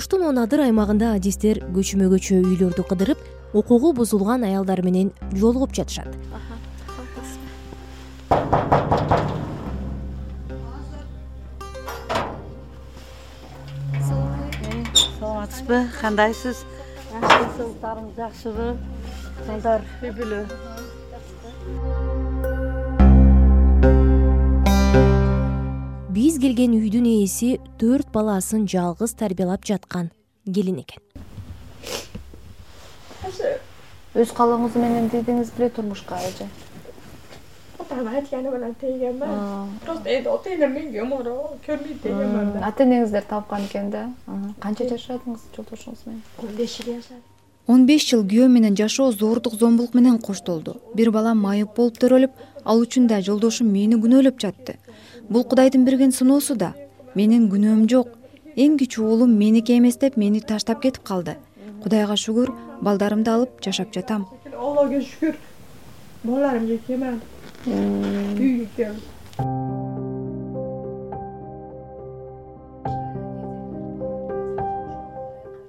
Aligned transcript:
оштун 0.00 0.22
он 0.24 0.38
адыр 0.40 0.62
аймагында 0.64 1.10
адистер 1.18 1.58
көчмө 1.76 2.06
көчө 2.08 2.38
үйлөрдү 2.40 2.84
кыдырып 2.88 3.20
укугу 3.60 3.90
бузулган 3.98 4.46
аялдар 4.48 4.80
менен 4.80 5.10
жолугуп 5.36 5.74
жатышат. 5.76 6.08
Саламатсызбы? 15.18 15.82
Кандайсыз? 16.00 16.64
Саатыңыз 17.12 18.16
жакшыбы 18.16 18.70
балдар 19.44 19.84
үй 20.00 20.16
бүлө 20.16 20.40
келген 26.40 26.72
үйдүн 26.72 27.04
ээси 27.04 27.58
төрт 27.80 28.08
баласын 28.14 28.64
жалгыз 28.72 29.12
тарбиялап 29.20 29.66
жаткан 29.68 30.08
келин 30.46 30.78
экен. 30.80 31.02
Өз 34.16 34.32
каалооңуз 34.34 34.78
менен 34.80 35.10
тийдиңиз 35.12 35.52
беле 35.58 35.68
турмушка 35.76 36.16
эже. 36.24 36.48
Атам 37.78 38.08
айтканы 38.08 38.50
менен 38.54 38.74
тийгенмин 38.80 39.76
просто 39.84 40.08
эми 40.08 40.32
ата 40.34 40.54
энем 40.54 40.72
менге 40.78 41.02
умуру 41.02 41.36
көрбөйт 41.66 42.02
дегенмин 42.02 42.52
да 42.54 42.66
ата 42.68 42.84
энеңиздер 42.84 43.26
тапкан 43.28 43.66
экен 43.68 43.90
да? 43.90 44.08
Канча 44.60 44.88
жашадыңыз 44.88 45.44
жолдошуңуз 45.56 46.06
менен? 46.06 46.22
Он 46.42 46.56
беш 46.56 46.76
жыл 46.78 46.94
жашадым. 46.94 47.24
Он 47.68 47.86
беш 47.86 48.08
жыл 48.10 48.24
күйөө 48.24 48.48
менен 48.48 48.76
жашоо 48.76 49.12
зордук 49.12 49.54
зомбулук 49.54 49.94
менен 49.94 50.18
коштолду. 50.18 50.80
Бир 50.94 51.10
балам 51.10 51.38
майып 51.38 51.76
болуп 51.76 52.00
төрөлүп 52.00 52.32
ал 52.64 52.80
үчүн 52.80 53.06
да 53.06 53.20
жолдошум 53.20 53.68
мени 53.68 54.00
күнөөлөп 54.00 54.40
жатты 54.40 54.78
бул 55.30 55.44
кудайдын 55.44 55.84
берген 55.84 56.12
сыноосу 56.12 56.56
да. 56.56 56.74
Менин 57.14 57.48
күнөөм 57.50 57.86
жок. 57.90 58.16
Эң 58.56 58.76
кичүү 58.76 59.06
уулум 59.06 59.38
меники 59.38 59.78
эмес 59.78 59.96
деп 59.96 60.16
мени 60.16 60.40
таштап 60.40 60.82
кетип 60.82 61.06
калды. 61.06 61.38
Кудайга 61.82 62.18
шүгүр 62.18 62.50
балдарымды 62.82 63.30
алып 63.30 63.62
жашап 63.64 63.94
жатам. 63.94 64.26
Аллага 64.58 65.00
шүгүр 65.00 65.38
балдарымды 66.24 66.76
келмеди 66.84 67.40
үйгө 67.66 68.66
келди 68.76 69.06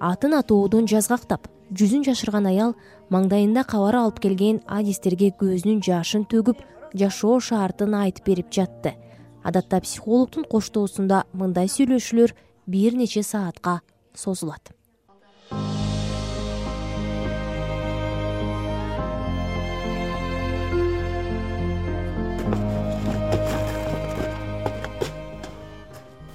атын 0.01 0.35
атоодон 0.35 0.89
жазгактап 0.91 1.47
жүзүн 1.77 2.03
жашырган 2.09 2.49
аял 2.51 2.73
маңдайында 3.13 3.63
кабар 3.69 3.99
алып 4.01 4.19
келген 4.25 4.59
адистерге 4.79 5.31
көзүнүн 5.39 5.79
жашын 5.87 6.25
төгүп 6.31 6.59
жашоо 6.99 7.39
шартын 7.39 7.95
айтып 8.01 8.27
берип 8.31 8.51
жатты 8.51 8.95
адатта 9.43 9.81
психологдун 9.81 10.45
коштоосунда 10.45 11.23
мындай 11.33 11.67
сүйлөшүүлөр 11.67 12.35
бир 12.67 12.95
нече 12.95 13.23
саатка 13.23 13.81
созулат. 14.13 14.73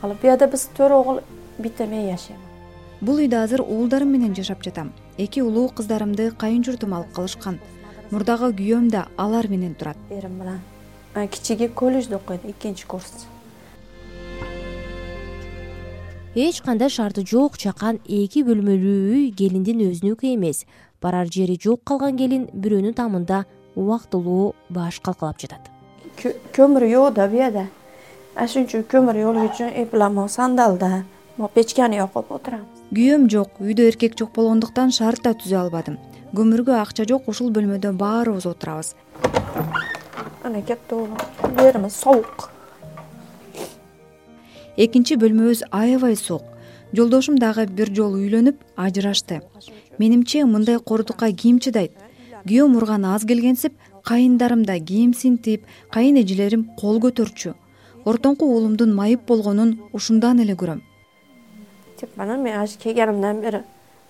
Ал 0.03 0.15
буерде 0.23 0.47
биз 0.47 0.69
төрт 0.77 0.93
огул 0.93 1.23
бирде 1.59 1.87
мен 1.87 2.11
жашайм 2.11 2.47
бул 3.01 3.21
үйдө 3.21 3.43
азыр 3.45 3.63
уулдарым 3.63 4.13
менен 4.15 4.35
жашап 4.35 4.63
жатам. 4.65 4.93
Эки 5.19 5.41
улуу 5.41 5.69
кыздарымды 5.69 6.31
кайын 6.39 6.65
журтум 6.65 6.95
алып 6.97 7.13
калышкан. 7.17 7.61
Мурдагы 8.11 8.53
күйөөм 8.57 8.89
да 8.91 9.07
алар 9.17 9.49
менен 9.49 9.75
турат. 9.75 9.99
Эрим 10.11 10.39
менен 10.41 10.61
кичиги 11.25 11.69
колледжде 11.69 12.17
окуйт 12.17 12.45
экинчи 12.45 12.87
курс. 12.87 13.27
Эч 16.35 16.61
кандай 16.61 16.91
шарты 16.91 17.25
жок 17.25 17.57
чакан 17.57 17.97
эки 18.05 18.43
бөлмөлүү 18.45 18.99
үй 19.17 19.31
келиндин 19.33 19.81
өзүнүкү 19.89 20.35
эмес. 20.35 20.67
Барар 21.01 21.33
жери 21.33 21.57
жок 21.57 21.81
калган 21.89 22.19
келин 22.21 22.45
бирөөнүн 22.53 22.93
тамында 22.93 23.47
убактылуу 23.75 24.55
баш 24.69 25.01
калкалап 25.01 25.41
жатат. 25.41 25.73
Көмүр 26.53 26.85
жок 26.93 27.15
да 27.17 27.29
буерде 27.29 27.67
ошон 28.37 28.69
үчүн 28.69 28.85
көмүр 28.93 29.17
жолуу 29.23 29.49
үчүн 29.49 29.73
эпила 29.83 30.11
могу 30.13 30.29
сандалда 30.29 31.05
могу 31.39 31.49
печканы 31.55 31.97
якып 31.97 32.31
отурамыз 32.37 32.85
күйөөм 32.93 33.27
жок 33.33 33.57
үйдө 33.65 33.89
эркек 33.91 34.17
жок 34.19 34.31
болгондуктан 34.37 34.93
шарт 34.93 35.25
да 35.25 35.33
түзө 35.33 35.57
албадым. 35.65 35.97
Көмүргө 36.37 36.77
акча 36.77 37.07
жок 37.09 37.29
ушул 37.33 37.49
бөлмөдө 37.55 37.95
баарыбыз 37.97 38.47
отурабыз 38.51 38.93
ана 40.47 40.63
кетти 40.63 40.95
сабук 41.91 42.51
экинчи 44.77 45.17
бөлмөбүз 45.17 45.65
аябай 45.73 46.17
суук. 46.17 46.45
Жолдошум 46.97 47.39
дагы 47.41 47.67
бир 47.67 47.91
жолу 47.97 48.21
үйлөнүп 48.21 48.61
ажырашты. 48.77 49.41
Менимче 49.99 50.45
мындай 50.45 50.79
кордукка 50.79 51.31
ким 51.33 51.59
чыдайт? 51.59 51.93
Күйөөм 52.47 52.77
урганы 52.79 53.15
аз 53.15 53.25
келгенсип 53.27 53.73
кайындарым 54.05 54.65
да 54.65 54.79
кийим 54.79 55.15
синтип 55.15 55.65
кайын 55.91 56.21
эжелерим 56.23 56.69
кол 56.79 57.01
көтөрчү. 57.01 57.55
Ортоңку 58.05 58.47
уулумдун 58.47 58.95
майып 58.95 59.27
болгонун 59.27 59.79
ушундан 59.93 60.41
эле 60.45 60.55
көрөм. 60.55 60.83
Тип 61.97 62.21
анан 62.21 62.43
мен 62.43 62.61
азыр 62.61 62.79
келгенимден 62.83 63.41
бери. 63.41 63.63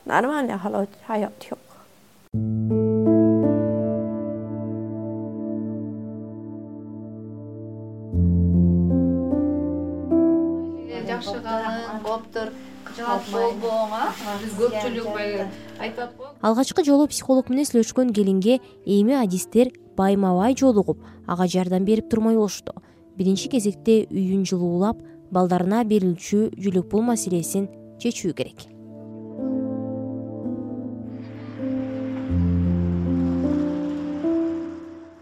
Нормальный 0.05 0.59
жок 1.49 2.86
калың 12.37 12.53
кооптор 12.87 12.97
жалат 12.97 13.29
болбоң 13.33 13.95
а? 13.97 14.13
Биз 14.43 14.55
көпчүлүк 14.59 15.09
баягы 15.15 15.47
айтып 15.81 16.03
атпайбы 16.05 16.47
алгачкы 16.49 16.85
жолу 16.85 17.09
психолог 17.09 17.51
менен 17.51 17.67
сүйлөшкөн 17.69 18.13
келинге 18.13 18.61
эми 18.85 19.17
адистер 19.17 19.73
байма 19.97 20.35
бай 20.37 20.55
жолугуп 20.55 21.01
ага 21.27 21.47
жардам 21.47 21.85
берип 21.85 22.11
турмай 22.11 22.37
болушту. 22.37 22.73
Биринчи 23.17 23.49
кезекте 23.49 24.07
үйүн 24.11 24.45
жылуулап 24.45 25.01
балдарына 25.33 25.85
берилчү 25.85 26.53
жүлүк 26.61 26.91
пул 26.91 27.03
маселесин 27.03 27.69
чечүү 27.99 28.33
керек. 28.37 28.67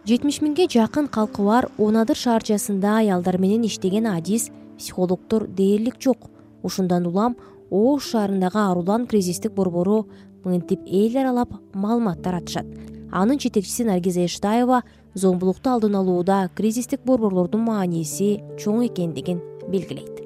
Жетимиш 0.04 0.42
миңге 0.44 0.66
жакын 0.69 1.06
калкы 1.08 1.46
бар 1.46 1.70
он 1.78 1.96
адыр 1.96 2.19
шаарчасында 2.19 2.98
аялдар 2.98 3.38
менен 3.41 3.64
иштеген 3.64 4.10
адис 4.10 4.50
психологдор 4.76 5.46
дээрлик 5.48 5.96
жок 6.02 6.33
ушундан 6.64 7.06
улам 7.06 7.36
ош 7.70 8.10
шаарындагы 8.10 8.58
арулан 8.58 9.06
кризистик 9.06 9.52
борбору 9.52 10.08
мынтип 10.44 10.80
эл 10.86 11.16
аралап 11.20 11.54
маалымат 11.72 12.22
таратышат. 12.22 12.66
Анын 13.12 13.38
жетекчиси 13.38 13.84
наргиза 13.84 14.25
эштаева 14.25 14.82
зомбулукту 15.14 15.70
алдын 15.70 15.94
алууда 16.00 16.50
кризистик 16.56 17.04
борборлордун 17.04 17.62
мааниси 17.62 18.41
чоң 18.58 18.86
экендигин 18.88 19.41
белгилейт 19.69 20.23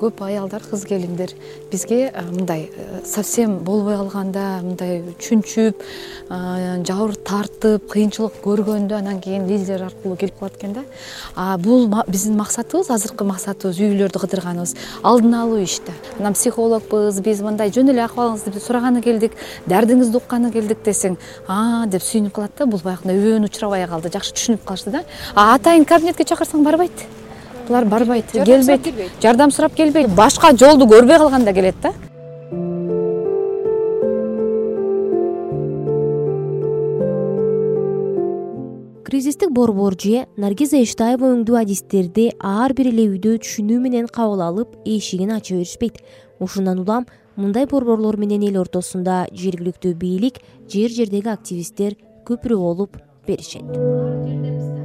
көп 0.00 0.22
аялдар 0.24 0.62
кыз 0.62 0.84
келиндер. 0.88 1.34
Бизге 1.70 2.12
мындай 2.30 2.70
э, 2.70 3.00
совсем 3.04 3.58
болбой 3.58 3.96
калганда 3.96 4.60
мындай 4.62 5.02
чүнчүп 5.18 5.82
жабыр 6.28 7.14
тартып 7.16 7.88
кыйынчылык 7.92 8.40
көргөндө 8.44 8.98
анан 8.98 9.20
кийин 9.20 9.46
лидер 9.48 9.82
аркылуу 9.86 10.16
келип 10.16 10.38
калат 10.38 10.56
экен 10.56 10.74
да. 10.74 10.84
Бул 11.58 11.88
биздин 12.08 12.36
максатыбыз 12.36 12.90
азыркы 12.90 13.24
максатыбыз 13.24 13.80
үй 13.80 13.92
бүлөлөрдү 13.92 14.24
кыдырганыбыз. 14.24 14.74
Алдын 15.02 15.34
алуу 15.42 15.62
иш 15.62 15.80
да. 15.86 15.92
Анан 16.18 16.34
психологпуз 16.34 17.20
биз 17.24 17.42
мындай 17.44 17.72
жөн 17.74 17.92
эле 17.92 18.04
акыбалыңызды 18.06 18.60
сураганы 18.60 19.02
келдик 19.04 19.36
дардыңызды 19.70 20.20
укканы 20.20 20.52
келдик 20.54 20.84
десең 20.86 21.18
а 21.48 21.86
деп 21.90 22.04
сүйүнүп 22.04 22.34
калат 22.36 22.56
да 22.58 22.66
бул 22.66 22.82
баягындай 22.84 23.18
өбөн 23.20 23.48
учурабай 23.48 23.86
калды 23.90 24.12
жакшы 24.14 24.34
түшүнүп 24.36 24.64
калышты 24.68 24.94
да 24.94 25.04
атайын 25.34 25.86
кабинетке 25.88 26.26
чакырсаң 26.28 26.64
барбайт 26.66 27.06
булар 27.68 27.84
барбайт. 27.84 28.32
Келбейт. 28.32 29.12
жардам 29.22 29.50
сурап 29.50 29.74
келбейт. 29.74 30.08
Башка 30.14 30.56
жолду 30.56 30.86
көрбөй 30.86 31.18
калганда 31.18 31.52
келет 31.52 31.74
да. 31.82 31.92
Кризистик 39.04 39.50
борбор 39.50 39.94
же 40.00 40.26
наргиза 40.36 40.82
эштаева 40.82 41.28
өңдүү 41.34 41.60
адистерди 41.60 42.32
ар 42.40 42.72
бир 42.74 42.88
эле 42.90 43.04
үйдө 43.12 43.36
түшүнүү 43.44 43.78
менен 43.80 44.08
кабыл 44.08 44.42
алып 44.42 44.74
эшигин 44.84 45.30
ача 45.30 45.54
беришпейт. 45.54 46.00
Ушундан 46.40 46.80
улам 46.80 47.06
мындай 47.36 47.66
борборлор 47.66 48.16
менен 48.16 48.42
эл 48.46 48.60
ортосунда 48.62 49.24
жергиликтүү 49.32 49.94
бийлик 49.98 50.40
жер 50.70 50.90
жердеги 50.90 51.30
активисттер 51.30 51.96
көпүрө 52.26 52.58
болуп 52.58 52.98
беришет 53.26 54.83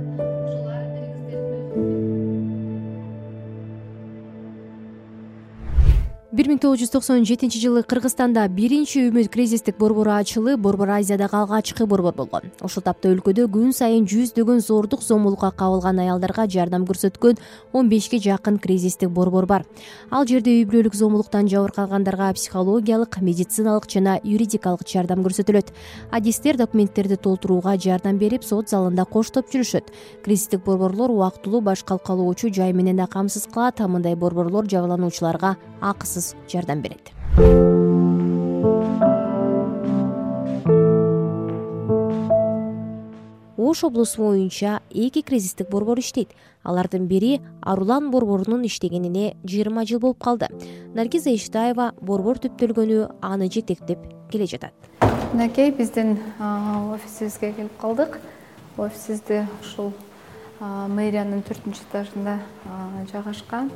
бир 6.30 6.46
миң 6.46 6.60
тогуз 6.62 6.78
жүз 6.78 6.92
токсон 6.94 7.24
жетинчи 7.26 7.58
жылы 7.58 7.81
кыргызстанда 7.90 8.44
биринчи 8.54 9.02
үмүт 9.08 9.31
кризистик 9.34 9.80
борбору 9.80 10.12
ачылып 10.14 10.60
борбор 10.62 10.92
азиядагы 11.00 11.40
алгачкы 11.40 11.88
борбор 11.90 12.14
болгон. 12.14 12.52
Ушул 12.62 12.84
тапта 12.86 13.10
өлкөдө 13.10 13.48
күн 13.50 13.72
сайын 13.74 14.06
жүздөгөн 14.06 14.62
зордук 14.62 15.02
зомбулукка 15.02 15.50
кабылган 15.58 15.98
аялдарга 16.04 16.46
жардам 16.46 16.86
көрсөткөн 16.86 17.40
он 17.74 17.90
бешке 17.90 18.20
жакын 18.22 18.60
кризистик 18.62 19.10
борбор 19.10 19.48
бар. 19.50 19.66
Ал 20.12 20.28
жерде 20.30 20.54
үй 20.60 20.68
бүлөлүк 20.70 20.94
зомбулуктан 20.94 21.50
жабыркагандарга 21.50 22.30
психологиялык 22.38 23.18
медициналык 23.25 23.90
жана 23.90 24.20
юридикалык 24.24 24.86
жардам 24.86 25.25
көрсөтүлөт. 25.25 25.74
Адистер 26.12 26.62
документтерди 26.62 27.18
толтурууга 27.18 27.74
жардам 27.82 28.22
берип 28.22 28.46
сот 28.46 28.70
залында 28.70 29.08
коштоп 29.10 29.50
жүрүшөт. 29.50 29.90
Кризистик 30.22 30.62
борборлор 30.62 31.10
убактылуу 31.10 31.62
баш 31.62 31.82
калкалоочу 31.84 32.54
жай 32.54 32.74
менен 32.74 33.02
да 33.02 33.08
камсыз 33.08 33.50
кылат 33.50 33.80
мындай 33.80 34.16
борборлор 34.16 34.70
жабырлануучуларга 34.70 35.56
акысыз 35.82 36.19
жардам 36.51 36.81
берет. 36.81 37.12
Ош 43.57 43.83
облусу 43.83 44.24
боюнча 44.24 44.80
эки 44.89 45.21
кризистик 45.21 45.69
борбор 45.69 46.00
иштейт. 46.00 46.30
Алардын 46.63 47.06
бири 47.07 47.42
арулан 47.62 48.10
борборунун 48.10 48.66
иштегенине 48.66 49.36
жыйырма 49.44 49.86
жыл 49.86 50.00
болуп 50.00 50.18
калды. 50.24 50.48
Наргиза 50.95 51.36
иштаева 51.36 51.94
борбор 52.01 52.39
түптөлгөнү 52.42 53.19
аны 53.22 53.50
жетектеп 53.51 54.00
келе 54.31 54.48
жатат. 54.48 54.74
Мынакей 55.33 55.72
биздин 55.72 56.18
офисибизге 56.39 57.54
келип 57.54 57.77
калдык. 57.80 58.19
Офисибизди 58.77 59.45
ушул 59.62 59.94
мэриянын 60.60 61.44
төртүнчү 61.45 61.86
этажында 61.92 62.39
жайгашкан 63.12 63.69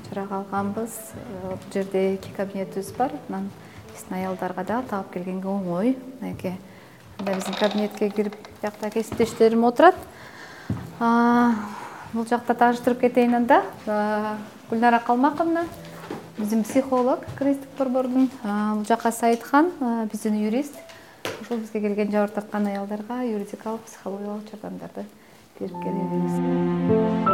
ижарага 0.00 0.40
алганбыз 0.42 0.90
э, 1.14 1.48
бул 1.48 1.58
жерде 1.72 2.14
эки 2.14 2.30
кабинетибиз 2.36 2.92
бар. 2.98 3.12
Анан 3.28 3.50
биздин 3.92 4.16
аялдарга 4.18 4.64
дагы 4.64 4.88
таап 4.88 5.12
келгенге 5.12 5.48
оңой. 5.48 5.96
Мынакей 6.20 6.56
мында 7.18 7.34
биздин 7.34 7.54
кабинетке 7.58 8.10
кирип 8.10 8.36
биякта 8.62 8.90
кесиптештерим 8.90 9.64
отурат. 9.64 9.96
Бул 12.12 12.26
жакта 12.30 12.54
тааныштырып 12.54 13.00
кетейин 13.00 13.34
анда. 13.34 13.62
Гүлнара 14.70 15.00
калмаковна 15.06 15.66
биздин 16.38 16.64
психолог 16.64 17.26
кризистик 17.38 17.70
борбордун 17.78 18.30
бул 18.42 18.84
жака 18.88 19.12
саидхан 19.12 19.72
биздин 20.12 20.40
юрист. 20.44 20.74
Ушул 21.40 21.58
бизге 21.58 21.80
келген 21.80 22.10
жабыр 22.10 22.30
тарткан 22.30 22.66
аялдарга 22.66 23.22
юридикалык 23.24 23.82
психологиялык 23.82 24.50
жардамдарды 24.50 25.06
берип 25.58 25.76
келебиз 25.82 27.33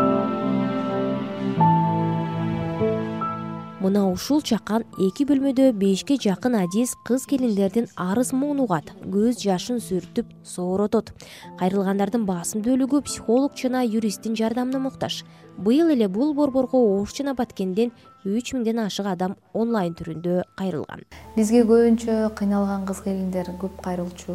мына 3.91 4.05
ушул 4.07 4.39
чакан 4.47 4.85
эки 5.03 5.25
бөлмөдө 5.27 5.65
бешке 5.75 6.15
жакын 6.25 6.55
адис 6.61 6.93
кыз 7.09 7.25
келиндердин 7.31 7.89
арыз 8.05 8.29
муун 8.41 8.61
угат 8.63 8.93
көз 9.15 9.41
жашын 9.43 9.81
сүртүп 9.83 10.29
сооротот 10.47 11.11
кайрылгандардын 11.59 12.23
басым 12.29 12.63
бөлүгү 12.63 13.01
психолог 13.09 13.59
жана 13.59 13.83
юристтин 13.83 14.37
жардамына 14.39 14.79
муктаж. 14.85 15.25
Быйыл 15.59 15.91
эле 15.97 16.07
бул 16.07 16.35
борборго 16.39 16.79
ош 17.01 17.17
жана 17.19 17.35
баткенден 17.35 17.91
үч 18.25 18.53
миңден 18.53 18.83
ашык 18.83 19.07
адам 19.09 19.33
онлайн 19.57 19.95
түрүндө 19.97 20.43
кайрылган. 20.59 21.07
Бизге 21.37 21.63
көбүнчө 21.65 22.17
кыйналган 22.37 22.85
кыз 22.85 23.01
келиндер 23.07 23.49
көп 23.63 23.79
кайрылчу. 23.81 24.35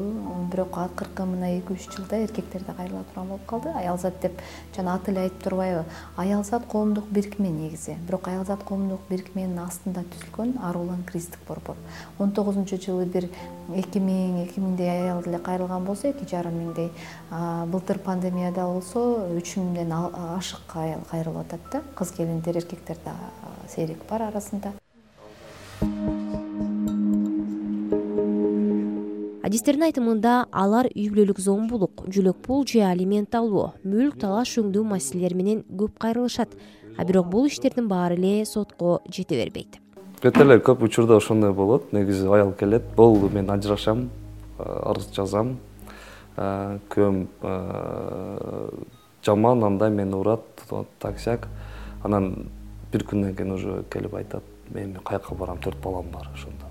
Бирок 0.49 0.79
акыркы 0.81 1.27
мына 1.29 1.51
эки 1.59 1.75
үч 1.75 1.85
жылда 1.93 2.23
эркектер 2.25 2.65
да 2.65 2.73
кайрыла 2.73 3.03
турган 3.11 3.29
болуп 3.29 3.45
калды. 3.45 3.69
Аялзат 3.77 4.17
деп 4.23 4.41
жана 4.75 4.95
аты 4.95 5.11
эле 5.11 5.27
айтып 5.27 5.43
турбайбы. 5.43 5.83
Аялзат 6.17 6.65
коомдук 6.65 7.05
бирикме 7.11 7.49
негизи. 7.49 7.97
Бирок 8.07 8.27
аялзат 8.27 8.63
коомдук 8.63 9.05
бирикменин 9.09 9.59
астында 9.61 10.01
түзүлгөн 10.15 10.57
арулан 10.65 11.03
кризистик 11.05 11.45
борбор. 11.47 11.77
Он 12.17 12.31
тогузунчу 12.31 12.81
жылы 12.81 13.05
бир 13.05 13.29
эки 13.75 13.99
миң 14.01 14.41
эки 14.47 14.59
миңдей 14.59 14.89
аял 14.89 15.21
эле 15.27 15.37
кайрылган 15.37 15.85
болсо 15.85 16.09
эки 16.09 16.25
жарым 16.29 16.57
миңдей 16.57 16.89
былтыр 17.71 17.99
пандемияда 17.99 18.65
болсо 18.69 19.27
үч 19.35 19.57
миңден 19.59 19.91
ашык 19.91 20.75
аял 20.75 21.03
кайрылып 21.09 21.45
атат 21.45 21.69
да. 21.71 21.81
Кыз 21.95 22.11
келиндер 22.15 22.57
эркектер 22.61 22.97
да 23.05 23.15
серик 23.67 24.03
бар 24.09 24.29
арасында. 24.29 24.73
Адистердин 29.45 29.85
айтымында 29.85 30.47
алар 30.51 30.87
үй 30.89 31.05
бүлөлүк 31.13 31.37
зомбулук 31.39 32.07
жөлөк 32.09 32.39
пул 32.43 32.65
же 32.67 32.81
алимент 32.81 33.35
алуу 33.37 33.69
мүлк 33.85 34.17
талаш 34.23 34.55
өңдөө 34.61 34.83
маселелери 34.95 35.37
менен 35.37 35.61
көп 35.69 35.99
кайрылышат. 36.01 36.49
А 36.97 37.05
бирок 37.05 37.29
бул 37.29 37.45
иштердин 37.45 37.87
баары 37.87 38.15
эле 38.15 38.45
сотко 38.45 39.01
жете 39.11 39.37
бербейт. 39.37 39.77
Кете 40.21 40.41
эле 40.41 40.57
көп 40.57 40.81
учурда 40.87 41.17
ошондой 41.17 41.53
болот. 41.53 41.93
Негизи 41.93 42.25
аял 42.27 42.53
келет. 42.53 42.83
Болду 42.95 43.29
мен 43.29 43.51
ажырашам 43.51 44.09
арыз 44.57 45.11
жазам 45.13 45.57
күйөөм 46.35 47.27
жаман 49.25 49.63
андай 49.63 49.89
мени 49.89 50.15
урат 50.15 50.65
так 50.99 51.19
сяк 51.19 51.47
анан 52.03 52.49
бир 52.91 53.03
күндөн 53.03 53.35
кийин 53.35 53.51
уже 53.51 53.83
келип 53.89 54.13
айтат 54.15 54.43
мен 54.73 54.97
каяка 55.03 55.35
барам 55.35 55.57
төрт 55.57 55.81
балам 55.83 56.11
бар 56.11 56.29
ошондо 56.33 56.65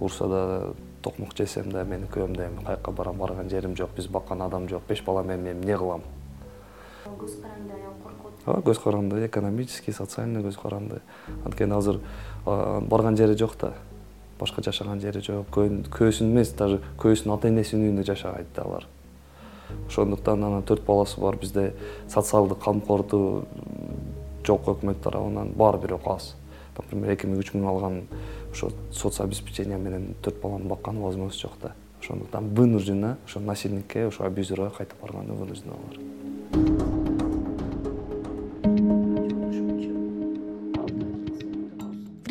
урса 0.00 0.28
да 0.28 0.72
токмок 1.02 1.34
жесем 1.36 1.72
да 1.72 1.84
менин 1.84 2.06
күйөөм 2.12 2.36
да 2.36 2.46
эми 2.46 2.64
каяка 2.64 2.92
барам 2.92 3.18
барган 3.18 3.50
жерим 3.50 3.76
жок 3.76 3.90
биз 3.96 4.06
баккан 4.06 4.42
адам 4.42 4.68
жок 4.68 4.82
беш 4.88 5.02
бала 5.04 5.22
менен 5.22 5.44
мен 5.44 5.56
эмне 5.56 5.76
кылам? 5.76 6.02
Көз 7.06 7.40
каранды 7.40 7.72
аял 7.72 7.92
коркот. 8.02 8.32
Ооба 8.46 8.70
көз 8.70 8.82
каранды 8.82 9.26
экономический 9.26 9.92
социальный 9.92 10.42
көз 10.42 10.60
каранды. 10.60 11.00
Анткени 11.44 11.74
азыр 11.74 12.00
барган 12.44 13.16
жери 13.16 13.36
жок 13.36 13.56
да 13.60 13.72
башка 14.38 14.62
жашаган 14.62 15.00
жери 15.00 15.20
жок. 15.20 15.50
Күйөөсүнүн 15.54 16.32
эмес 16.32 16.54
даже 16.58 16.80
күйөөсүнүн 17.00 17.34
ата 17.36 17.48
энесинин 17.48 17.90
үйүндө 17.90 18.06
жашабайт 18.12 18.54
да 18.56 18.64
алар 18.68 18.86
ошондуктан 19.88 20.44
анан 20.44 20.62
төрт 20.62 20.84
баласы 20.86 21.20
бар 21.20 21.36
бизде 21.36 21.72
социалдык 22.08 22.60
камкордуу 22.64 23.44
жок 24.46 24.68
өкмөт 24.72 25.02
тарабынан 25.04 25.52
баары 25.56 25.80
бир 25.82 25.96
окуп 25.98 26.14
аз. 26.16 26.34
Например 26.78 27.12
эки 27.12 27.26
миң 27.26 27.42
үч 27.42 27.52
миң 27.54 27.66
алган 27.68 28.02
ошо 28.52 28.70
соц 28.92 29.20
обеспечение 29.20 29.78
менен 29.78 30.14
төрт 30.22 30.40
баланы 30.42 30.68
баккан 30.70 31.00
возможность 31.02 31.40
жок 31.40 31.58
да. 31.62 31.74
Ошондуктан 32.00 32.54
вынужденно 32.54 33.16
ошо 33.26 33.40
насильникке 33.40 34.06
ошо 34.06 34.24
абюзерга 34.24 34.70
кайтып 34.70 35.02
барганы 35.02 35.34
вынужденно 35.34 35.74
алар 35.74 36.17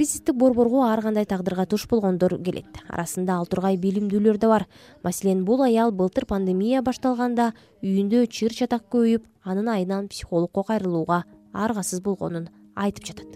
кризистик 0.08 0.36
борборго 0.36 0.84
ар 0.88 1.02
кандай 1.02 1.26
тагдырга 1.26 1.66
туш 1.66 1.86
болгондор 1.88 2.38
келет. 2.40 2.80
Арасында 2.88 3.42
ал 3.42 3.46
тургай 3.46 3.76
билимдүүлөр 3.76 4.38
да 4.40 4.48
бар. 4.48 4.66
Маселен 5.04 5.44
бул 5.44 5.62
аял 5.62 5.92
былтыр 5.92 6.26
пандемия 6.26 6.82
башталганда 6.82 7.52
үйүндө 7.84 8.28
чыр 8.32 8.54
чатак 8.56 8.86
көбөйүп 8.90 9.26
анын 9.44 9.68
айынан 9.68 10.08
психологко 10.08 10.64
кайрылууга 10.64 11.26
аргасыз 11.52 12.00
болгонун 12.00 12.48
айтып 12.76 13.04
жатат. 13.04 13.28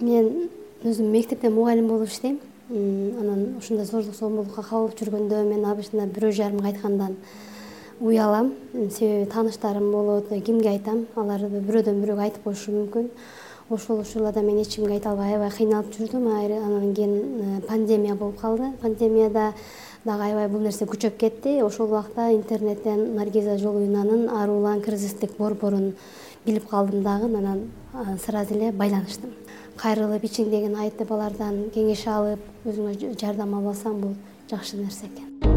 Мен 0.00 0.48
өзүм 0.84 1.12
мектепте 1.12 1.50
мугалим 1.50 1.88
болуп 1.88 2.08
иштейм. 2.08 2.40
Анан 2.70 3.58
ушундай 3.58 3.84
зордук 3.84 4.14
зомбулукка 4.16 4.62
кабылып 4.62 4.96
жүргөндө 4.96 5.44
мен 5.44 5.68
обычно 5.68 6.06
бирөө 6.06 6.32
жарымга 6.32 6.72
айткандан 6.72 7.16
уялам 8.00 8.54
себеби 8.72 9.28
тааныштарым 9.28 9.92
болот 9.92 10.32
кимге 10.44 10.70
айтам 10.70 11.04
алар 11.14 11.44
бирөөдөн 11.44 12.00
бирөөгө 12.00 12.24
айтып 12.24 12.48
коюшу 12.48 12.72
мүмкүн 12.72 13.10
ошол 13.70 14.00
учурларда 14.00 14.42
мен 14.42 14.60
эч 14.60 14.76
кимге 14.76 14.94
айта 14.94 15.10
албай 15.10 15.32
аябай 15.32 15.50
кыйналып 15.50 15.90
жүрдүм. 15.94 16.28
Анан 16.28 16.94
кийин 16.94 17.58
э, 17.58 17.60
пандемия 17.66 18.14
болуп 18.14 18.40
калды. 18.40 18.72
Пандемияда 18.80 19.52
дагы 20.04 20.22
аябай 20.22 20.48
бул 20.48 20.60
нерсе 20.60 20.84
күчөп 20.84 21.16
кетти. 21.16 21.62
Ошол 21.62 21.86
убакта 21.86 22.30
интернеттен 22.32 23.16
наргиза 23.16 23.58
жолуйнанын 23.58 24.28
арулан 24.28 24.82
кризистик 24.82 25.36
борборун 25.36 25.94
билип 26.44 26.68
калдым 26.68 27.02
дагы. 27.02 27.26
Анан 27.36 27.70
сразу 28.24 28.54
эле 28.54 28.72
байланыштым. 28.72 29.34
Кайрылып 29.76 30.24
ичиңдегини 30.24 30.78
айтып 30.86 31.12
алардан 31.12 31.66
кеңеш 31.74 32.06
алып 32.08 32.40
өзүңө 32.64 33.16
жардам 33.20 33.54
алып 33.58 33.74
алсаң 33.74 34.00
бул 34.00 34.16
жакшы 34.48 34.80
нерсе 34.80 35.10
экен 35.10 35.55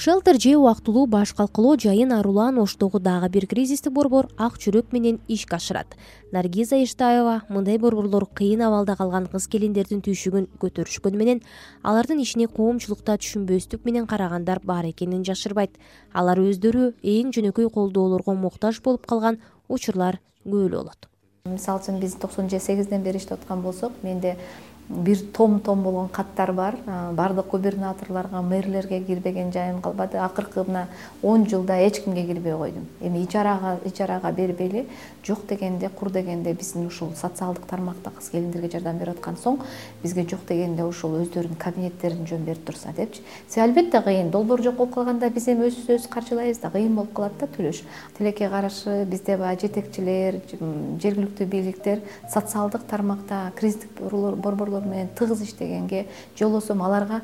шелтер 0.00 0.40
же 0.40 0.56
убактылуу 0.56 1.06
баш 1.06 1.34
калкалоо 1.34 1.76
жайын 1.76 2.12
арулан 2.12 2.58
оштогу 2.58 2.98
дагы 2.98 3.28
бир 3.28 3.46
кризистик 3.46 3.92
борбор 3.92 4.30
ак 4.38 4.54
жүрөк 4.56 4.94
менен 4.96 5.18
ишке 5.28 5.56
ашырат 5.56 5.92
наргиза 6.32 6.78
эштаева 6.84 7.42
мындай 7.50 7.76
борборлор 7.76 8.24
кыйын 8.24 8.62
абалда 8.64 8.96
калган 8.96 9.26
кыз 9.26 9.46
келиндердин 9.52 10.00
түйшүгүн 10.00 10.46
көтөрүшкөнү 10.62 11.20
менен 11.20 11.42
алардын 11.82 12.24
ишине 12.24 12.48
коомчулукта 12.48 13.18
түшүнбөстүк 13.20 13.84
менен 13.84 14.06
карагандар 14.06 14.62
бар 14.64 14.88
экенин 14.88 15.20
жашырбайт. 15.20 15.76
Алар 16.14 16.40
өздөрү 16.40 16.94
эң 17.04 17.36
жөнөкөй 17.36 17.68
колдоолорго 17.68 18.32
муктаж 18.32 18.80
болуп 18.80 19.04
калган 19.04 19.36
учурлар 19.68 20.22
эле 20.46 20.68
болот. 20.80 21.10
Мисалы 21.44 21.80
үчүн 21.80 22.00
биз 22.00 22.16
токсон 22.16 22.48
сегизден 22.48 23.02
бери 23.02 23.18
иштеп 23.18 23.40
аткан 23.40 23.60
болсок 23.60 23.92
менде 24.02 24.38
бир 24.90 25.18
том 25.32 25.60
том 25.60 25.82
болгон 25.82 26.08
каттар 26.08 26.52
бар. 26.52 26.76
Баардык 27.12 27.46
губернаторлорго 27.46 28.42
мэрлерге 28.42 29.00
кирбеген 29.00 29.52
жайым 29.52 29.80
калбады. 29.80 30.18
Акыркы 30.18 30.64
мына 30.64 30.88
он 31.22 31.46
жылда 31.46 31.78
эч 31.86 32.02
кимге 32.02 32.26
кирбей 32.26 32.52
койдум. 32.52 32.86
Эми 33.00 33.24
ижарага 33.24 33.78
ижарага 33.84 34.32
бербейли 34.32 34.88
жок 35.26 35.46
дегенде 35.48 35.88
кур 35.88 36.10
дегенде 36.10 36.52
биздин 36.52 36.86
ушул 36.86 37.12
социалдык 37.16 37.66
тармакта 37.66 38.10
кыз 38.10 38.30
келиндерге 38.30 38.70
жардам 38.72 38.98
берип 38.98 39.18
аткан 39.18 39.36
соң 39.36 39.60
бизге 40.02 40.26
жок 40.28 40.46
дегенде 40.48 40.84
ушул 40.84 41.16
өздөрүнүн 41.20 41.58
кабинеттерин 41.60 42.26
жөн 42.26 42.44
берип 42.44 42.64
турса 42.64 42.92
депчи. 42.96 43.22
Себеби 43.48 43.80
албетте 43.80 44.00
кыйын 44.02 44.30
долбоор 44.30 44.62
жок 44.62 44.76
болуп 44.76 44.94
калганда 44.94 45.30
биз 45.30 45.48
эми 45.48 45.68
өзүбүз 45.68 46.08
каржылайбыз 46.10 46.60
да 46.62 46.70
кыйын 46.70 46.94
болуп 46.96 47.12
калат 47.14 47.38
да 47.40 47.46
төлөш 47.46 47.82
тилекке 48.18 48.48
каршы 48.48 49.04
бизде 49.04 49.36
баягы 49.36 49.66
жетекчилер 49.66 50.40
жергиликтүү 50.50 51.46
бийликтер 51.46 52.02
социалдык 52.32 52.86
тармакта 52.90 53.52
кризистик 53.56 54.00
борборлор 54.00 54.84
менен 54.84 55.08
тыгыз 55.18 55.42
иштегенге 55.42 56.06
же 56.36 56.44
болбосо 56.44 56.74
аларга 56.74 57.22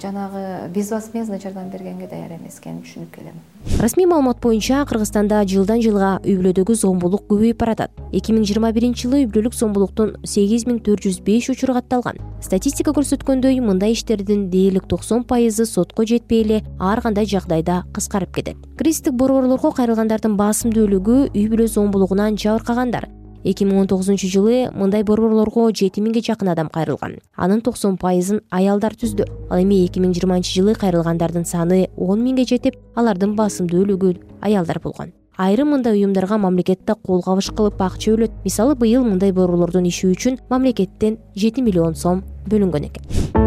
жанагы 0.00 0.68
безвозмездный 0.68 1.40
жардам 1.40 1.70
бергенге 1.70 2.06
даяр 2.06 2.38
эмес 2.38 2.60
экенин 2.60 2.82
түшүнүп 2.82 3.14
келем 3.14 3.40
расмий 3.80 4.06
маалымат 4.06 4.40
боюнча 4.40 4.84
кыргызстанда 4.86 5.44
жылдан 5.46 5.80
жылга 5.82 6.18
үй 6.24 6.36
бүлөдөгү 6.38 6.74
зомбулук 6.74 7.24
көбөйүп 7.30 7.58
баратат. 7.58 7.94
Эки 8.12 8.34
миң 8.34 8.44
жыйырма 8.46 8.72
биринчи 8.72 9.06
жылы 9.06 9.22
үй 9.22 9.26
бүлөлүк 9.30 9.54
зомбулуктун 9.58 10.16
сегиз 10.24 10.66
миң 10.66 10.82
төрт 10.86 11.06
жүз 11.06 11.22
беш 11.26 11.48
учуру 11.50 11.74
катталган. 11.78 12.20
Статистика 12.42 12.94
көрсөткөндөй 12.96 13.62
мындай 13.62 13.96
иштердин 13.96 14.50
дээрлик 14.50 14.86
токсон 14.90 15.24
пайызы 15.24 15.66
сотко 15.66 16.06
жетпей 16.06 16.42
эле 16.44 16.62
ар 16.78 17.00
кандай 17.00 17.26
жагдайда 17.26 17.82
кыскарып 17.94 18.34
кетет. 18.34 18.56
Кризистик 18.78 19.14
борборлорго 19.14 19.72
кайрылгандардын 19.72 20.38
басымдүүлүгү 20.38 21.18
үй 21.32 21.48
бүлө 21.48 21.66
зомбулугунан 21.70 22.38
жабыркагандар 22.38 23.08
эки 23.44 23.64
миң 23.64 23.80
он 23.82 23.88
тогузунчу 23.88 24.28
жылы 24.28 24.68
мындай 24.74 25.02
борборлорго 25.02 25.70
жети 25.70 26.00
миңге 26.00 26.22
жакын 26.22 26.52
адам 26.52 26.68
кайрылган. 26.68 27.18
Анын 27.36 27.60
токсон 27.60 27.96
пайызын 27.98 28.42
аялдар 28.50 28.94
түздү. 28.94 29.26
Ал 29.50 29.62
эми 29.62 29.84
эки 29.86 30.00
миң 30.00 30.14
жыйырманчы 30.14 30.54
жылы 30.54 30.74
кайрылгандардын 30.74 31.44
саны 31.44 31.88
он 31.96 32.22
миңге 32.22 32.46
жетип 32.46 32.78
алардын 32.94 33.36
басымдүүлүгү 33.36 34.14
аялдар 34.40 34.80
болгон. 34.82 35.12
Айрым 35.36 35.70
мындай 35.72 35.96
уюмдарга 35.96 36.36
мамлекет 36.38 36.84
да 36.86 36.94
кол 36.94 37.22
кабыш 37.22 37.50
кылып 37.56 37.80
акча 37.82 38.12
бөлөт 38.12 38.42
мисалы 38.44 38.74
быйыл 38.76 39.04
мындай 39.04 39.32
борборлордун 39.32 39.88
иши 39.88 40.12
үчүн 40.12 40.38
мамлекеттен 40.50 41.18
жети 41.34 41.64
миллион 41.64 41.96
сом 41.96 42.22
бөлүнгөн 42.46 42.90
экен 42.92 43.41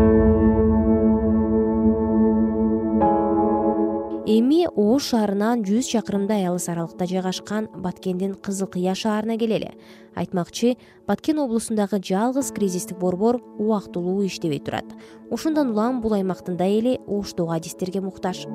эми 4.26 4.66
ош 4.66 5.12
шаарынан 5.12 5.62
жүз 5.68 5.86
чакырымдай 5.94 6.48
алыс 6.50 6.66
аралыкта 6.72 7.06
жайгашкан 7.06 7.68
баткендин 7.78 8.34
кызыл 8.34 8.68
кыя 8.68 8.96
шаарына 8.98 9.38
келели. 9.38 9.76
Айтмакчы 10.18 10.78
баткен 11.06 11.40
облусундагы 11.44 12.02
жалгыз 12.02 12.50
кризистик 12.52 12.98
борбор 12.98 13.42
убактылуу 13.60 14.26
иштебей 14.26 14.60
турат. 14.60 14.86
Ошондон 15.30 15.72
улам 15.72 16.02
бул 16.02 16.14
аймактын 16.14 16.58
да 16.58 16.66
эли 16.66 17.00
оштогу 17.06 17.52
адистерге 17.52 18.02
муктаж 18.02 18.48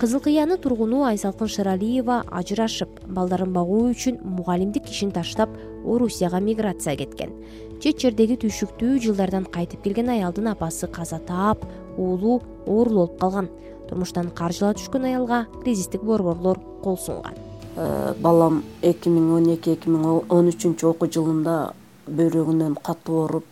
кызыл 0.00 0.20
кыяны 0.20 0.56
тургуну 0.58 1.04
айсалкын 1.06 1.48
шыралиева 1.48 2.24
ажырашып 2.30 3.00
балдарын 3.06 3.52
багуу 3.52 3.90
үчүн 3.92 4.18
мугалимдик 4.22 4.90
ишин 4.90 5.12
таштап 5.12 5.50
орусияга 5.84 6.40
миграция 6.40 6.96
кеткен. 6.96 7.32
Чет 7.80 8.00
жердеги 8.00 8.36
түйшүктүү 8.42 8.98
жылдардан 9.04 9.46
кайтып 9.46 9.82
келген 9.84 10.10
аялдын 10.14 10.50
апасы 10.54 10.88
каза 10.88 11.18
таап 11.18 11.64
уулу 11.96 12.40
оорулуу 12.66 13.06
болуп 13.06 13.18
калган. 13.20 13.48
Турмуштан 13.88 14.30
каржылаа 14.30 14.74
түшкөн 14.74 15.10
аялга 15.10 15.46
кризистик 15.62 16.02
борборлор 16.02 16.60
кол 16.82 16.98
сунган. 16.98 17.34
Э, 17.76 18.14
балам 18.18 18.62
эки 18.82 19.08
миң 19.08 19.32
он 19.36 19.48
эки 19.54 19.74
эки 19.74 19.90
миң 19.90 20.24
он 20.28 20.48
үчүнчү 20.48 20.92
окуу 20.92 21.08
жылында 21.10 21.74
бөйрөгүнөн 22.06 22.76
катуу 22.82 23.24
ооруп 23.24 23.44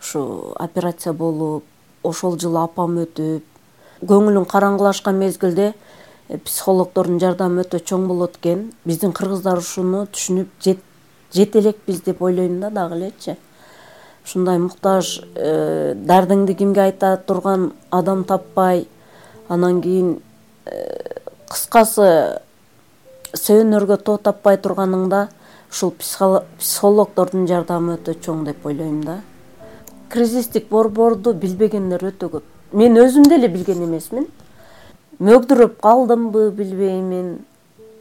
ушу 0.00 0.54
операция 0.58 1.12
болуп 1.12 1.64
ошол 2.02 2.38
жылы 2.40 2.62
апам 2.62 2.96
өтүп 3.02 3.53
көңүлүң 4.02 4.48
караңгылашкан 4.50 5.16
мезгилде 5.20 5.72
э, 5.72 6.38
психологдордун 6.38 7.20
жардамы 7.22 7.62
өтө 7.62 7.80
чоң 7.84 8.08
болот 8.10 8.40
экен. 8.40 8.72
Биздин 8.84 9.12
кыргыздар 9.12 9.62
ушуну 9.62 10.06
түшүнүп 10.10 10.48
жете 11.34 11.60
элекпиз 11.60 12.02
деп 12.02 12.22
ойлойм 12.22 12.60
да 12.60 12.70
дагы 12.70 12.96
элечи 12.96 13.36
ушундай 14.24 14.58
муктаж 14.58 15.20
э, 15.34 15.94
дардыңды 15.94 16.54
кимге 16.56 16.86
айта 16.86 17.16
турган 17.26 17.72
адам 17.90 18.24
таппай 18.24 18.86
анан 19.48 19.82
кийин 19.82 20.16
э, 20.64 21.20
кыскасы 21.50 22.40
сөөнөргө 23.34 23.98
тоо 24.06 24.16
таппай 24.16 24.56
турганыңда 24.56 25.26
ушул 25.70 25.92
психологдордун 25.98 27.46
жардамы 27.50 27.98
өтө 27.98 28.16
чоң 28.24 28.44
деп 28.48 28.64
ойлойм 28.64 29.02
да. 29.04 29.20
Кризистик 30.08 30.70
борборду 30.70 31.34
билбегендер 31.34 32.08
өтө 32.12 32.30
көп 32.38 32.53
мен 32.74 32.98
өзүм 32.98 33.24
деле 33.30 33.48
билген 33.48 33.84
эмесмин. 33.86 34.26
Мөгдүрөп 35.22 35.78
калдымбы 35.82 36.50
билбеймин. 36.50 37.38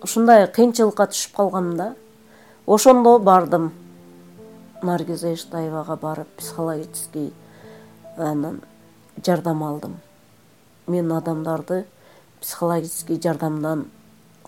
Ушундай 0.04 0.48
кыйынчылыкка 0.50 1.08
түшүп 1.14 1.36
калгам 1.38 1.76
да. 1.78 1.94
Ошондо 2.66 3.20
бардым. 3.20 3.72
Наргиза 4.82 5.34
эштаевага 5.34 5.96
барып 5.96 6.28
психологический 6.38 7.32
анан 8.18 8.62
жардам 9.26 9.64
алдым. 9.64 10.00
Мен 10.88 11.12
адамдарды 11.12 11.86
психологический 12.42 13.22
жардамдан 13.22 13.88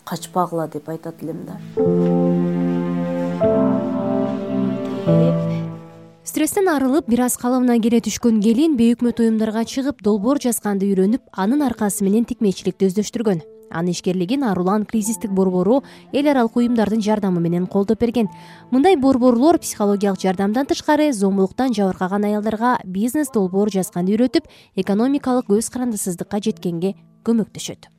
качпагыла 0.04 0.68
деп 0.68 0.90
айтат 0.90 1.22
элем 1.24 1.46
да 1.46 2.25
стресстен 6.26 6.68
арылып 6.68 7.08
бир 7.10 7.22
аз 7.28 7.38
калыбына 7.38 7.78
келе 7.80 8.00
түшкөн 8.02 8.40
келин 8.42 8.74
бейөкмөт 8.80 9.20
уюмдарга 9.22 9.62
чыгып 9.70 10.02
долбоор 10.04 10.42
жазганды 10.42 10.90
үйрөнүп 10.90 11.22
анын 11.32 11.62
аркасы 11.68 12.04
менен 12.04 12.26
тикмечиликти 12.26 12.90
өздөштүргөн. 12.90 13.44
Анын 13.70 13.94
ишкерлигин 13.94 14.44
арулан 14.44 14.86
кризистик 14.86 15.32
борбору 15.32 15.84
эл 16.12 16.28
аралык 16.28 16.58
уюмдардын 16.58 17.02
жардамы 17.02 17.42
менен 17.42 17.68
колдоп 17.68 18.00
берген. 18.00 18.30
Мындай 18.72 18.96
борборлор 18.96 19.60
психологиялык 19.60 20.20
жардамдан 20.22 20.66
тышкары 20.66 21.12
зомбулуктан 21.14 21.74
жабыркаган 21.74 22.26
аялдарга 22.26 22.78
бизнес 22.84 23.30
долбоор 23.30 23.70
жазганды 23.70 24.18
үйрөтүп 24.18 24.50
экономикалык 24.76 25.50
көз 25.50 25.70
карандысыздыкка 25.74 26.42
жеткенге 26.42 26.96
көмөктөшөт 27.24 27.90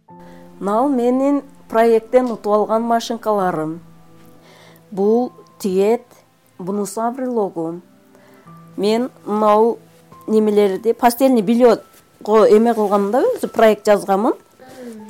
мынабу 0.61 0.89
менин 0.89 1.43
проекттен 1.69 2.31
утуп 2.33 2.53
алган 2.53 2.83
машинкаларым. 2.83 3.81
Бул 4.91 5.33
тигет 5.59 6.05
бунусу 6.59 7.03
аврилогу 7.03 7.83
мен 8.77 9.11
мынабу 9.25 9.79
немелерди 10.27 10.93
постельный 10.93 11.43
бельего 11.43 11.79
эме 12.49 12.75
кылгам 12.75 13.11
да 13.11 13.23
өзү 13.23 13.49
проект 13.49 13.87
жазганмын 13.87 14.35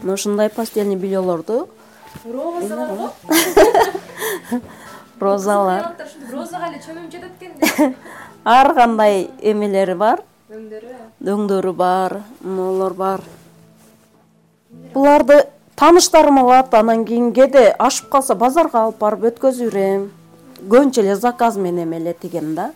мына 0.03 0.13
ушундай 0.15 0.51
постельный 0.51 0.97
бельелорду. 0.97 1.69
Роза 2.25 2.77
бар 2.77 2.89
го? 2.97 3.11
Розалар. 5.21 5.97
Розага 6.33 6.69
эле 6.69 6.81
чөмүм 6.85 7.11
жетет 7.11 7.33
экен 7.41 7.95
ар 8.45 8.75
кандай 8.75 9.31
эмелери 9.41 9.95
бар? 9.95 10.23
Өңдөрү. 10.51 10.93
Өңдөрү 11.25 11.73
бар 11.73 12.21
могулор 12.41 12.95
бар. 12.95 13.21
Буларды 14.95 15.43
тааныштарым 15.77 16.39
алат 16.45 16.75
анан 16.75 17.05
кийин 17.05 17.33
кээде 17.33 17.75
ашып 17.79 18.11
калса 18.13 18.35
базарга 18.35 18.85
алып 18.85 19.01
барып 19.01 19.27
өткөзүп 19.33 19.73
берем 19.73 20.11
көбүнчө 20.63 21.03
эле 21.03 21.17
заказ 21.17 21.57
менен 21.57 21.93
эле 21.93 22.15
тигем 22.15 22.55
да 22.55 22.71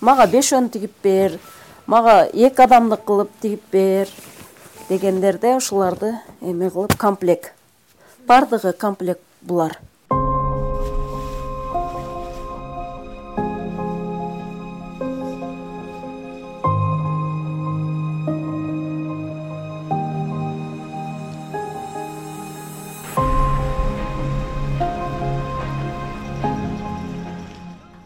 мага 0.00 0.26
бешөө 0.28 0.68
тигип 0.68 0.92
бер 1.02 1.38
мага 1.86 2.26
эки 2.26 2.62
адамдык 2.62 3.04
кылып 3.08 3.30
тигип 3.40 3.62
бер 3.72 4.10
дегендерде 4.88 5.54
ушуларды 5.56 6.12
эме 6.42 6.70
кылып 6.70 6.96
комплект 7.00 7.52
баардыгы 8.28 8.72
комплект 8.72 9.22
булар 9.40 9.78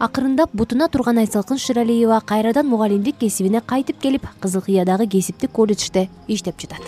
акырындап 0.00 0.48
бутуна 0.56 0.88
турган 0.88 1.18
айсалкын 1.20 1.58
шыралиева 1.60 2.22
кайрадан 2.26 2.66
мугалимдик 2.66 3.18
кесибине 3.20 3.60
кайтып 3.60 3.98
келип 4.00 4.24
кызыл 4.40 4.62
кыядагы 4.64 5.06
кесиптик 5.06 5.52
колледжде 5.52 6.08
иштеп 6.26 6.56
жатат. 6.60 6.80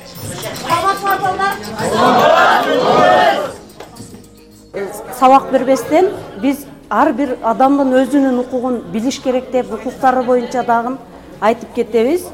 Сабак 5.19 5.50
бербестен 5.52 6.09
биз 6.40 6.64
ар 6.88 7.12
бир 7.12 7.37
адамдын 7.42 7.92
өзүнүн 8.00 8.40
укугун 8.47 8.81
билиш 8.92 9.21
керек 9.21 9.52
деп 9.52 9.75
укуктары 9.76 10.25
боюнча 10.25 10.64
дагы 10.64 10.97
айтып 11.40 11.75
кетебиз. 11.75 12.25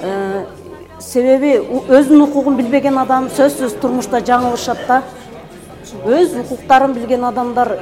Э, 0.00 0.46
себеби 1.00 1.56
өзүнүн 1.58 2.28
укугун 2.28 2.56
билбеген 2.56 3.02
адам 3.02 3.28
сөзсүз 3.34 3.80
турмушта 3.82 4.22
жаңылышат 4.22 4.86
да 4.86 5.02
өз 6.06 6.38
укуктарын 6.44 6.94
билген 6.94 7.24
адамдар 7.24 7.80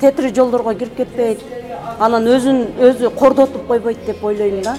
тетири 0.00 0.32
жолдорго 0.34 0.74
кирип 0.74 0.96
кетпейт 0.96 1.59
анан 1.98 2.26
өзүн 2.28 2.58
өзү 2.78 3.10
кордотуп 3.18 3.66
койбойт 3.66 4.04
деп 4.06 4.22
ойлойм 4.24 4.62
да. 4.62 4.76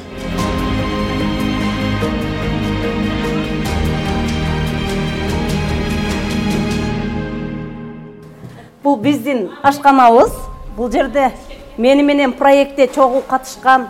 Бул 8.84 8.98
биздин 8.98 9.50
ашканабыз. 9.64 10.32
Бул 10.76 10.92
жерде 10.92 11.32
мени 11.78 12.02
менен 12.02 12.34
проектте 12.34 12.88
чогуу 12.88 13.22
катышкан 13.22 13.88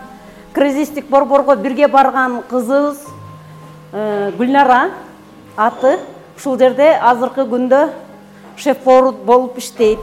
кризистик 0.52 1.08
борборго 1.08 1.56
бирге 1.56 1.88
барган 1.88 2.42
кызыбыз 2.50 2.98
э, 3.92 4.32
гүлнара 4.36 4.90
аты. 5.56 5.98
Ушул 6.36 6.58
жерде 6.58 6.92
азыркы 7.00 7.46
күндө 7.46 7.86
шеф 8.56 8.78
повар 8.84 9.12
болуп 9.12 9.58
иштейт 9.58 10.00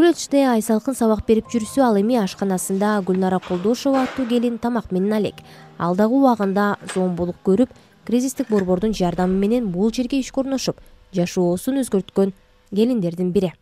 колледжде 0.00 0.46
ай 0.48 0.62
салкын 0.64 0.94
сабак 0.96 1.26
берип 1.28 1.50
жүрсө 1.52 1.82
ал 1.84 1.98
эми 2.00 2.14
ашканасында 2.16 3.02
гүлнара 3.04 3.36
колдошова 3.44 4.06
аттуу 4.06 4.24
келин 4.30 4.56
тамак 4.56 4.86
менен 4.96 5.12
алек. 5.12 5.42
Ал 5.76 5.92
дагы 5.94 6.16
убагында 6.16 6.78
зомбулук 6.94 7.36
көрүп 7.44 7.74
кризистик 8.06 8.48
борбордун 8.48 8.94
жардамы 8.96 9.36
менен 9.36 9.66
бул 9.68 9.92
жерге 9.92 10.22
ишке 10.22 10.40
орношуп 10.40 10.80
жашоосун 11.12 11.82
өзгөрткөн 11.82 12.32
келиндердин 12.72 13.28
бири. 13.30 13.52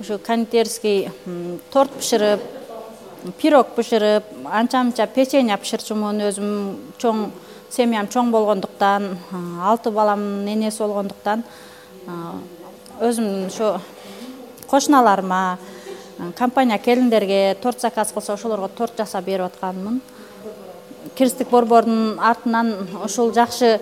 Ушу 0.00 0.18
кондитерский 0.18 1.06
торт 1.70 1.94
бышырып 2.00 2.42
пирог 3.38 3.70
бышырып 3.76 4.26
анча 4.50 4.82
мынча 4.82 5.06
печенье 5.06 5.54
бышырчумун 5.54 6.18
өзүм 6.32 6.50
чоң 6.98 7.28
семьям 7.70 8.10
чоң 8.10 8.34
болгондуктан 8.34 9.12
алты 9.62 9.94
баламдын 9.94 10.50
энеси 10.50 10.82
болгондуктан 10.82 11.46
өзүмдүн 12.98 13.46
ошо 13.46 13.76
кошуналарыма 14.66 15.58
компания 16.36 16.78
келиндерге 16.78 17.56
торт 17.60 17.80
заказ 17.80 18.12
кылса 18.12 18.34
ошолорго 18.34 18.68
торт 18.68 18.96
жасап 18.96 19.24
берип 19.24 19.46
атканмын. 19.46 20.00
Кризистик 21.16 21.50
борбордун 21.50 22.18
артынан 22.20 22.88
ушул 23.04 23.32
жакшы 23.32 23.80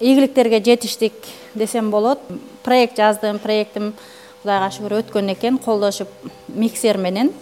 ийгиликтерге 0.00 0.62
жетиштик 0.62 1.14
десем 1.54 1.90
болот. 1.90 2.20
Проект 2.62 2.96
жаздым 2.96 3.38
проектим 3.38 3.92
кудайга 4.42 4.70
шүгүр 4.70 4.98
өткөн 5.00 5.32
экен 5.34 5.58
колдошуп 5.58 6.08
миксер 6.48 6.98
менен 6.98 7.32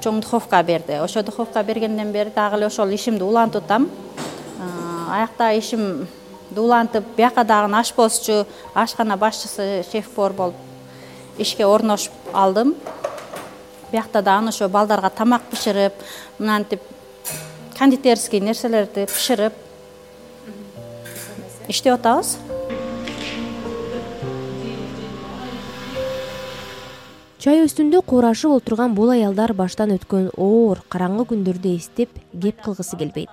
чоң 0.00 0.20
духовка 0.22 0.62
берди. 0.62 1.00
Ошо 1.02 1.22
духовка 1.22 1.62
бергенден 1.62 2.12
бери 2.12 2.30
дагы 2.30 2.56
эле 2.56 2.66
ошол 2.66 2.88
ишимди 2.94 3.22
улантып 3.22 3.64
атам. 3.64 3.90
Аяктагы 5.10 5.58
ишимди 5.58 6.08
улантып 6.56 7.04
бияка 7.16 7.44
дагы 7.44 7.74
ашпозчу 7.76 8.46
ашкана 8.74 9.16
башчысы 9.16 9.84
шеф 9.90 10.10
повар 10.10 10.32
болуп 10.32 10.54
ишке 11.38 11.66
орношуп 11.66 12.12
алдым. 12.32 12.74
Биякта 13.92 14.22
дагы 14.22 14.48
ошо 14.48 14.68
балдарга 14.68 15.10
тамак 15.10 15.42
бышырып 15.50 15.94
мынантип 16.38 16.82
кондитерский 17.78 18.40
нерселерди 18.40 19.06
бышырып 19.06 19.52
иштеп 21.68 21.94
атабыз. 21.94 22.36
Чай 27.38 27.62
үстүндө 27.62 28.02
куурашып 28.02 28.56
отурган 28.58 28.96
бул 28.98 29.12
аялдар 29.14 29.54
баштан 29.54 29.94
өткөн 29.94 30.32
оор 30.36 30.82
караңгы 30.90 31.28
күндөрдү 31.32 31.76
эстеп 31.78 32.16
кеп 32.34 32.64
кылгысы 32.64 32.98
келбейт. 32.98 33.30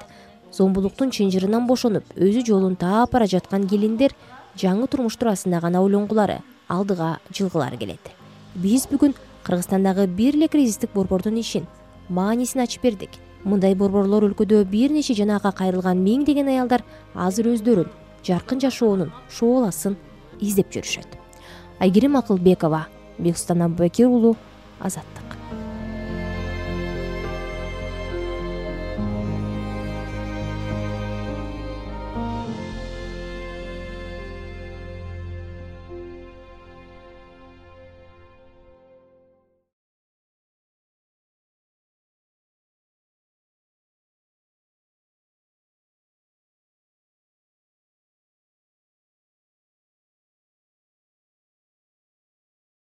Зомбулуктун 0.53 1.09
чынжырынан 1.11 1.65
бошонуп 1.67 2.13
өзү 2.15 2.45
жолун 2.47 2.77
таап 2.79 3.11
бара 3.17 3.27
жаткан 3.27 3.67
келиндер 3.67 4.13
жаңы 4.55 4.87
турмуш 4.87 5.17
туурасында 5.19 5.59
гана 5.59 5.81
ойлонгулары 5.83 6.43
алдыга 6.69 7.17
жылгылары 7.33 7.81
келет 7.81 8.13
биз 8.55 8.87
бүгүн 8.91 9.13
кыргызстандагы 9.43 10.07
бир 10.07 10.35
эле 10.35 10.47
кризистик 10.47 10.93
борбордун 10.93 11.37
ишин 11.37 11.67
маанисин 12.09 12.61
ачып 12.61 12.83
бердик. 12.83 13.09
Мындай 13.43 13.75
борборлор 13.75 14.25
өлкөдө 14.25 14.63
бир 14.65 14.91
нече 14.91 15.13
жанага 15.13 15.51
кайрылган 15.51 16.01
миңдеген 16.01 16.47
аялдар 16.49 16.83
азыр 17.13 17.51
өздөрүн 17.53 17.91
жаркын 18.25 18.63
жашоонун 18.63 19.11
шооласын 19.29 19.97
издеп 20.39 20.71
жүрүшөт. 20.73 21.19
Айгерим 21.79 22.17
акылбекова 22.17 22.87
бекстан 23.19 23.61
абубакир 23.61 24.07
уулу 24.07 24.35
азаттык 24.79 25.24